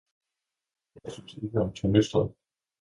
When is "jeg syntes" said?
1.03-1.33